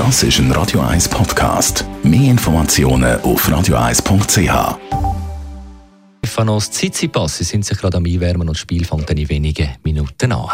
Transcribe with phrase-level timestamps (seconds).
[0.00, 1.84] Das ist ein Radio 1 Podcast.
[2.02, 4.78] Mehr Informationen auf radio1.ch.
[6.24, 10.32] Stefanos Tsitsipas, sie sind sich gerade am Einwärmen und das Spiel fängt in wenigen Minuten
[10.32, 10.48] an.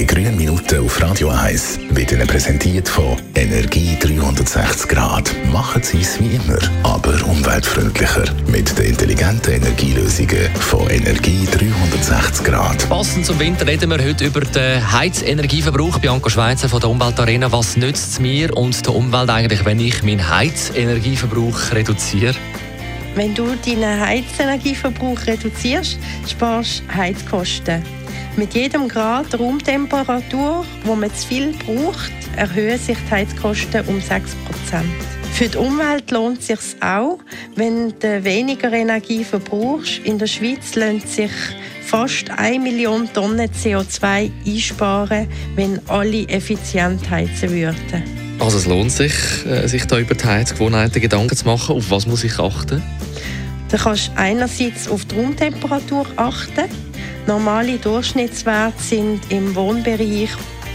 [0.00, 5.30] Die grünen Minuten auf Radio 1 wird Ihnen präsentiert von Energie 360 Grad.
[5.52, 8.24] Machen Sie es wie immer, aber umweltfreundlicher.
[8.46, 12.88] Mit den intelligenten Energielösungen von Energie 360 Grad.
[12.88, 15.98] Passend zum Winter reden wir heute über den Heizenergieverbrauch.
[15.98, 17.52] Bianca Schweizer von der Umweltarena.
[17.52, 22.34] Was nützt es mir und der Umwelt eigentlich, wenn ich meinen Heizenergieverbrauch reduziere?
[23.14, 27.99] Wenn du deinen Heizenergieverbrauch reduzierst, sparst du Heizkosten.
[28.36, 34.24] Mit jedem Grad Raumtemperatur, wo man zu viel braucht, erhöhen sich die Heizkosten um 6%
[35.32, 37.18] Für die Umwelt lohnt es sich auch,
[37.56, 39.98] wenn du weniger Energie verbrauchst.
[40.04, 41.32] In der Schweiz lohnt sich
[41.82, 48.20] fast 1 Million Tonnen CO2 einsparen, wenn alle effizient heizen würden.
[48.38, 49.12] Also es lohnt sich,
[49.44, 51.76] äh, sich da über die Heizgewohnheiten Gedanken zu machen.
[51.76, 52.80] Auf was muss ich achten?
[53.70, 56.64] Du kannst einerseits auf die Raumtemperatur achten.
[57.26, 60.30] Normale Durchschnittswerte sind im Wohnbereich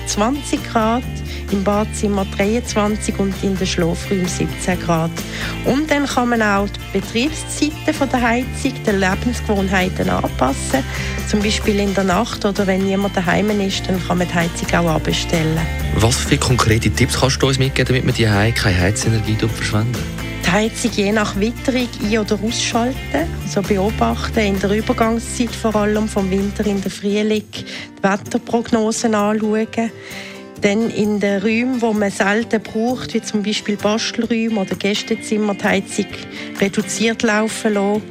[0.07, 1.03] 20 Grad,
[1.51, 5.11] im Badzimmer 23 und in den Schlafräumen 17 Grad.
[5.65, 10.83] Und dann kann man auch die Betriebszeiten der Heizung den Lebensgewohnheiten anpassen.
[11.27, 14.79] Zum Beispiel in der Nacht oder wenn niemand daheim ist, dann kann man die Heizung
[14.79, 15.59] auch abbestellen.
[15.95, 20.24] Was für konkrete Tipps kannst du uns mitgeben, damit wir die keine Heizenergie verschwenden?
[20.45, 23.27] Die Heizung je nach Witterung ein- oder ausschalten.
[23.43, 29.91] Also beobachten in der Übergangszeit vor allem vom Winter in den Frühling die Wetterprognosen anschauen.
[30.65, 35.63] Dann in den Räumen, wo man selten braucht, wie zum Beispiel Bastelräume oder Gästezimmer, die
[35.63, 36.07] Heizung
[36.59, 38.01] reduziert laufen lassen.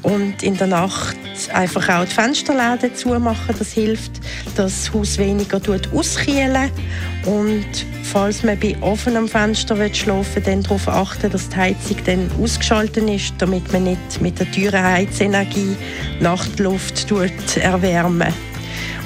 [0.00, 1.18] Und in der Nacht
[1.52, 3.54] einfach auch die Fensterläden zumachen.
[3.58, 4.12] Das hilft,
[4.56, 5.60] dass das Haus weniger
[5.92, 6.70] auskühlen
[7.26, 7.66] Und
[8.04, 13.06] falls man bei offenem Fenster schlafen will, dann darauf achten, dass die Heizung dann ausgeschaltet
[13.10, 15.76] ist, damit man nicht mit der teuren Heizenergie
[16.20, 17.12] Nachtluft
[17.58, 18.32] erwärmen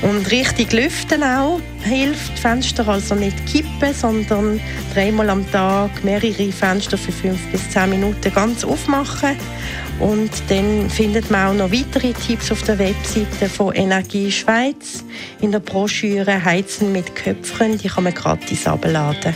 [0.02, 2.38] und richtig lüften auch hilft.
[2.38, 4.60] Fenster also nicht kippen, sondern
[4.94, 9.36] dreimal am Tag mehrere Fenster für fünf bis zehn Minuten ganz aufmachen.
[10.00, 15.04] Und dann findet man auch noch weitere Tipps auf der Webseite von Energie Schweiz.
[15.40, 19.34] In der Broschüre Heizen mit Köpfen, die kann man gratis abladen.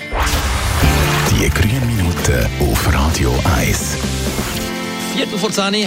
[1.30, 3.96] Die grünen Minuten auf Radio 1.
[5.14, 5.86] Viertel vor 10